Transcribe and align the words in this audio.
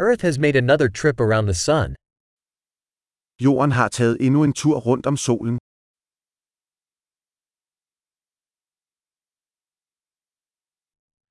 Earth 0.00 0.22
has 0.22 0.38
made 0.38 0.56
another 0.56 0.88
trip 0.88 1.20
around 1.20 1.46
the 1.46 1.54
sun. 1.54 1.94
Jorden 3.40 3.72
har 3.72 3.88
taget 3.88 4.16
endnu 4.20 4.44
en 4.44 4.52
tur 4.52 4.76
rundt 4.78 5.06
om 5.06 5.16
solen. 5.16 5.58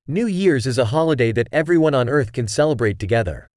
New 0.07 0.27
Year's 0.27 0.65
is 0.65 0.77
a 0.77 0.85
holiday 0.85 1.31
that 1.33 1.47
everyone 1.51 1.93
on 1.95 2.09
Earth 2.09 2.31
can 2.33 2.47
celebrate 2.47 2.99
together. 2.99 3.47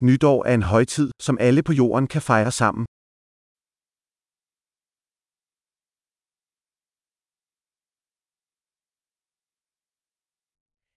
Nytår 0.00 0.46
er 0.46 0.54
en 0.54 0.62
højtid, 0.62 1.10
som 1.20 1.38
alle 1.40 1.62
på 1.62 1.72
jorden 1.72 2.06
kan 2.06 2.22
fejre 2.22 2.50
sammen. 2.50 2.86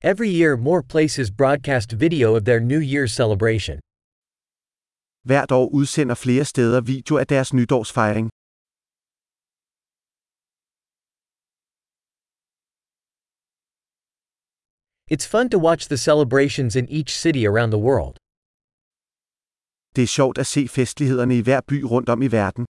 Every 0.04 0.29
year, 0.29 0.55
more 0.57 0.84
places 0.84 1.32
broadcast 1.32 1.91
video 1.91 2.36
of 2.36 2.46
their 2.46 2.59
New 2.59 2.79
Year's 2.79 3.14
celebration. 3.14 3.79
Hvert 5.23 5.51
år 5.51 5.70
udsender 5.73 6.15
flere 6.15 6.46
steder 6.46 6.82
video 6.82 7.18
af 7.18 7.28
deres 7.28 7.54
nytårsfejring. 7.54 8.29
It's 15.10 15.25
fun 15.25 15.50
to 15.50 15.57
watch 15.57 15.87
the 15.87 15.98
celebrations 15.98 16.75
in 16.75 16.86
each 16.89 17.09
city 17.09 17.45
around 17.48 17.71
the 17.71 17.82
world. 17.89 18.18
Det 19.95 20.04
er 20.04 20.07
sjovt 20.07 20.37
at 20.37 20.48
se 20.48 20.68
festlighederne 20.68 21.37
i 21.37 21.42
hver 21.42 21.61
by 21.68 21.84
rundt 21.84 22.09
om 22.09 22.21
i 22.21 22.28
verden. 22.28 22.65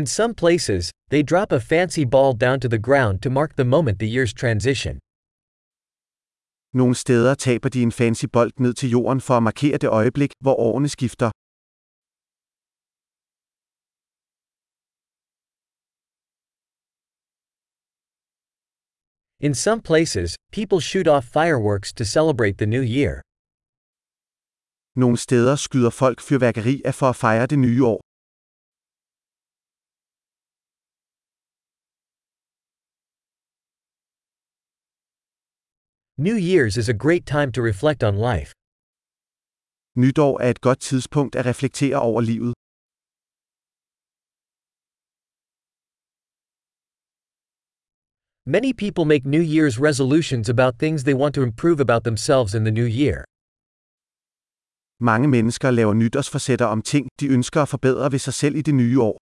In 0.00 0.06
some 0.06 0.34
places, 0.34 0.90
they 1.10 1.22
drop 1.22 1.52
a 1.52 1.60
fancy 1.60 2.04
ball 2.04 2.32
down 2.44 2.58
to 2.60 2.68
the 2.68 2.78
ground 2.88 3.22
to 3.22 3.30
mark 3.30 3.54
the 3.54 3.64
moment 3.64 3.98
the 4.00 4.08
year's 4.16 4.32
transition. 4.32 4.98
Nogle 6.72 6.94
steder 6.94 7.34
taber 7.34 7.68
de 7.68 7.82
en 7.82 7.92
fancy 7.92 8.26
bold 8.32 8.52
ned 8.58 8.74
til 8.74 8.90
jorden 8.90 9.20
for 9.20 9.34
at 9.36 9.42
markere 9.42 9.78
det 9.78 9.88
øjeblik, 9.88 10.30
hvor 10.40 10.54
årene 10.54 10.88
skifter. 10.88 11.30
In 19.40 19.54
some 19.54 19.80
places, 19.82 20.36
people 20.52 20.80
shoot 20.80 21.08
off 21.08 21.24
fireworks 21.38 21.92
to 21.92 22.04
celebrate 22.04 22.56
the 22.58 22.66
new 22.66 22.82
year. 22.82 23.20
Nogle 24.96 25.16
steder 25.16 25.56
skyder 25.56 25.90
folk 25.90 26.20
fyrværkeri 26.20 26.82
af 26.84 26.94
for 26.94 27.08
at 27.08 27.16
fejre 27.16 27.46
det 27.46 27.58
nye 27.58 27.84
år. 27.84 28.13
New 36.16 36.36
Year's 36.36 36.76
is 36.76 36.88
a 36.88 36.94
great 36.94 37.26
time 37.26 37.50
to 37.50 37.60
reflect 37.60 38.04
on 38.04 38.14
life. 38.14 38.52
Nytår 39.96 40.40
er 40.40 40.50
et 40.50 40.60
godt 40.60 40.80
tidspunkt 40.80 41.36
at 41.36 41.46
reflektere 41.46 41.96
over 41.96 42.20
livet. 42.20 42.54
Many 48.46 48.72
people 48.72 49.04
make 49.04 49.26
New 49.26 49.42
Year's 49.42 49.80
resolutions 49.80 50.48
about 50.48 50.78
things 50.78 51.04
they 51.04 51.14
want 51.14 51.34
to 51.34 51.42
improve 51.42 51.80
about 51.80 52.04
themselves 52.04 52.54
in 52.54 52.62
the 52.64 52.74
new 52.80 52.88
year. 53.02 53.24
Mange 55.00 55.28
mennesker 55.28 55.70
laver 55.70 55.94
nytårsforsætter 55.94 56.66
om 56.66 56.82
ting, 56.82 57.08
de 57.20 57.26
ønsker 57.28 57.62
at 57.62 57.68
forbedre 57.68 58.12
ved 58.12 58.18
sig 58.18 58.34
selv 58.34 58.54
i 58.56 58.62
det 58.62 58.74
nye 58.74 59.00
år. 59.00 59.16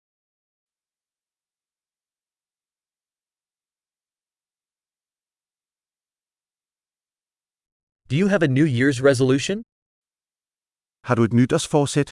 Do 8.13 8.19
you 8.19 8.27
have 8.27 8.43
a 8.43 8.47
New 8.59 8.67
Year's 8.79 8.99
resolution? 9.09 9.57
Har 11.07 11.15
du 11.15 11.23
et 11.23 11.33
nytårsforsæt? 11.33 12.09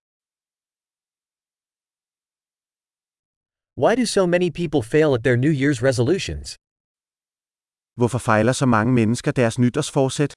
Why 3.84 3.94
do 4.00 4.06
so 4.06 4.26
many 4.36 4.50
people 4.62 4.82
fail 4.94 5.10
at 5.18 5.24
their 5.26 5.38
New 5.46 5.54
Year's 5.62 5.80
resolutions? 5.90 6.48
Hvorfor 8.00 8.18
fejler 8.18 8.54
så 8.54 8.66
mange 8.66 8.94
mennesker 8.94 9.32
deres 9.32 9.60
nytårsforsæt? 9.60 10.34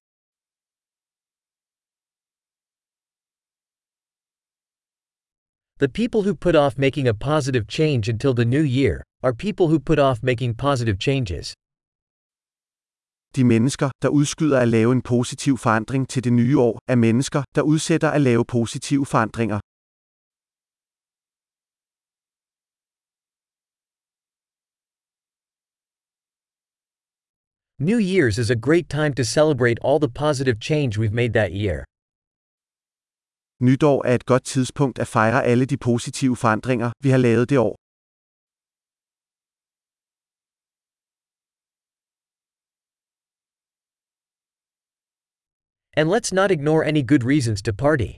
The 5.82 5.88
people 6.00 6.20
who 6.26 6.34
put 6.46 6.56
off 6.64 6.74
making 6.86 7.06
a 7.08 7.16
positive 7.30 7.64
change 7.78 8.02
until 8.14 8.32
the 8.40 8.48
new 8.54 8.64
year 8.80 8.96
are 9.26 9.34
people 9.46 9.66
who 9.70 9.78
put 9.90 9.98
off 9.98 10.18
making 10.30 10.52
positive 10.66 10.98
changes. 11.08 11.46
De 13.36 13.44
mennesker, 13.44 13.90
der 14.02 14.08
udskyder 14.08 14.58
at 14.60 14.68
lave 14.68 14.92
en 14.92 15.02
positiv 15.02 15.58
forandring 15.58 16.08
til 16.08 16.24
det 16.24 16.32
nye 16.32 16.58
år, 16.58 16.78
er 16.88 16.96
mennesker, 16.96 17.42
der 17.54 17.62
udsætter 17.62 18.10
at 18.10 18.20
lave 18.20 18.44
positive 18.44 19.06
forandringer. 19.06 19.58
New 27.78 28.00
Year's 28.12 28.38
is 28.38 28.50
a 28.50 28.60
great 28.66 28.88
time 28.88 29.12
to 29.14 29.24
celebrate 29.24 29.78
all 29.86 29.98
the 29.98 30.12
positive 30.24 30.58
change 30.60 30.90
we've 31.00 31.18
made 31.22 31.32
that 31.32 31.50
year. 31.52 31.84
Nytår 33.60 34.06
er 34.06 34.14
et 34.14 34.26
godt 34.26 34.44
tidspunkt 34.44 34.98
at 34.98 35.08
fejre 35.08 35.44
alle 35.44 35.64
de 35.66 35.76
positive 35.76 36.36
forandringer, 36.36 36.90
vi 37.04 37.08
har 37.10 37.18
lavet 37.18 37.50
det 37.50 37.58
år. 37.58 37.83
And 45.96 46.06
let's 46.14 46.32
not 46.32 46.50
ignore 46.50 46.84
any 46.90 47.02
good 47.02 47.24
reasons 47.32 47.62
to 47.62 47.72
party. 47.72 48.10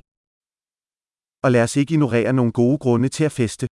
Og 1.44 1.52
lad 1.52 1.62
os 1.62 1.76
ikke 1.76 1.92
ignorere 1.94 2.32
nogle 2.32 2.52
gode 2.52 2.78
grunde 2.78 3.08
til 3.08 3.24
at 3.24 3.32
feste. 3.32 3.66